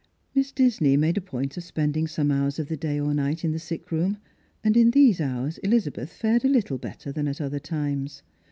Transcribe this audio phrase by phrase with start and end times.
[0.33, 3.51] Miss Disney made a point of spending some hours of the day or night in
[3.51, 4.17] the sick room;
[4.63, 8.23] and in these hours Elizabeth fared a little better than at other times.